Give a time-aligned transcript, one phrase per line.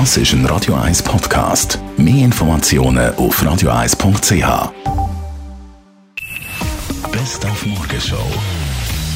[0.00, 1.78] Das ist ein Radio 1 Podcast.
[1.96, 4.72] Mehr Informationen auf radio1.ch.
[7.12, 8.26] Best auf Morgenshow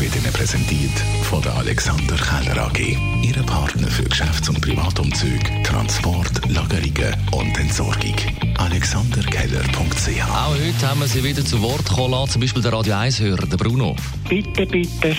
[0.00, 0.90] wird Ihnen präsentiert
[1.30, 2.98] von der Alexander Keller AG.
[3.22, 8.16] Ihre Partner für Geschäfts- und Privatumzüge, Transport, Lagerungen und Entsorgung.
[8.58, 12.94] AlexanderKeller.ch Auch heute haben wir sie wieder zu Wort kommen lassen, zum Beispiel der Radio
[12.94, 13.94] 1-Hörer, der Bruno.
[14.28, 15.14] Bitte, bitte,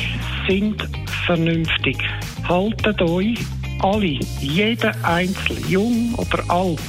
[0.49, 0.85] sind
[1.25, 1.97] vernünftig.
[2.45, 3.37] Haltet euch
[3.79, 6.79] alle, jeder Einzelne, jung oder alt,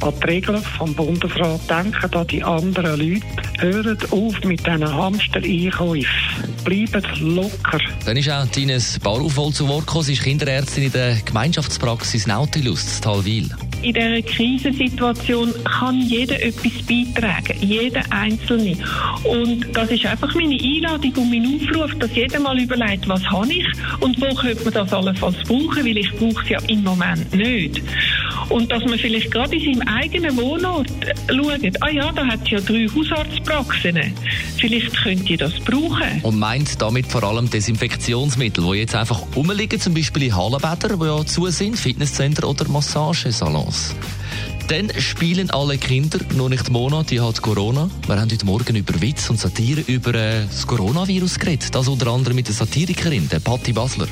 [0.00, 1.60] an die Regeln vom Bundesrat.
[1.68, 3.26] Denkt an die anderen Leute.
[3.58, 6.54] Hört auf mit diesen Hamster-Einkäufen.
[6.64, 7.80] Bleibt locker.
[8.04, 10.04] Dann ist auch Tines Bauerhof zu Wort gekommen.
[10.04, 13.50] Sie ist Kinderärztin in der Gemeinschaftspraxis Nautilus, in Talwil.
[13.82, 18.76] In dieser Krisensituation kann jeder etwas beitragen, jeder Einzelne.
[19.24, 23.52] Und das ist einfach meine Einladung und mein Aufruf, dass jeder mal überlegt, was habe
[23.52, 23.66] ich
[24.00, 27.82] und wo könnte man das allenfalls brauchen, weil ich brauche es ja im Moment nicht.
[28.48, 30.88] Und dass man vielleicht gerade in seinem eigenen Wohnort
[31.28, 34.14] schaut, ah ja, da hat es ja drei Hausarztpraxen.
[34.56, 36.20] Vielleicht könnt ihr das brauchen.
[36.22, 41.06] Und meint damit vor allem Desinfektionsmittel, die jetzt einfach rumliegen, zum Beispiel in Hallenbädern, die
[41.06, 43.94] ja zu sind, Fitnesscenter oder Massagesalons.
[44.70, 47.90] Dann spielen alle Kinder, nur nicht Mona, die hat Corona.
[48.06, 51.74] Wir haben heute Morgen über Witz und Satire über äh, das Coronavirus geredet.
[51.74, 54.06] Das unter anderem mit der Satirikerin, der Patti Basler.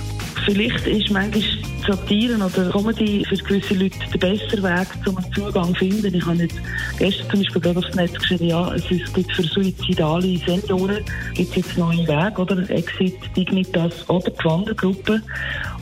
[0.45, 1.45] Vielleicht ist manchmal
[1.87, 6.15] Satiren oder Comedy für gewisse Leute der bessere Weg, um einen Zugang zu finden.
[6.15, 6.57] Ich habe jetzt
[6.99, 11.79] gestern zum Beispiel gerade aufs Netz geschrieben, ja, es gibt für suizidale Senioren gibt jetzt
[11.79, 12.71] neue Wege, oder?
[12.71, 15.23] Exit, Dignitas oder die Wandergruppe.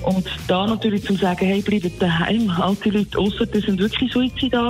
[0.03, 2.53] Und da natürlich zu sagen, hey, bleibt daheim,
[2.85, 4.66] die Leute außer, die sind wirklich suizidal,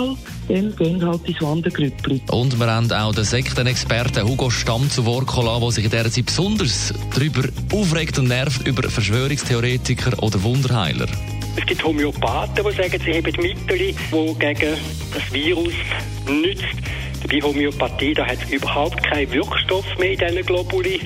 [0.48, 2.22] dann gehen halt ins Wandergrüppli.
[2.30, 6.11] Und wir haben auch den Sektenexperten Hugo Stamm zu Wort gekommen, der sich in dieser
[6.11, 11.06] Zeit besonders darüber aufregt und nervt über Verschwörungstheoretiker oder Wunderheiler.
[11.56, 13.94] Es gibt Homöopathen, die sagen, sie haben Mittel, die
[14.39, 14.77] gegen
[15.12, 15.74] das Virus
[16.27, 16.64] nützt.
[17.30, 21.01] Bei Homöopathie da hat es überhaupt keinen Wirkstoff mehr in diesen Globuli.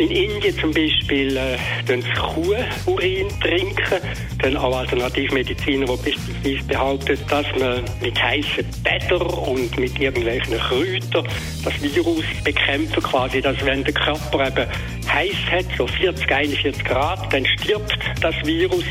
[0.00, 4.00] In Indien zum Beispiel äh, sie Kuhurin trinken.
[4.38, 11.28] Dann auch Alternativmediziner, die beispielsweise behaupten, dass man mit heißen Bädern und mit irgendwelchen Kräutern
[11.62, 14.70] das Virus bekämpfen quasi, dass wenn der Körper eben
[15.06, 18.84] heiß hat, so 40, 41 Grad, dann stirbt das Virus.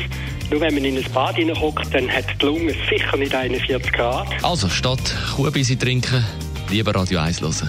[0.52, 4.28] Nur wenn man in ein Bad hineinhockt, dann hat die Lunge sicher nicht 41 Grad.
[4.44, 5.00] Also statt
[5.34, 6.24] Kuhbisi trinken,
[6.70, 7.68] lieber Radio 1 hören.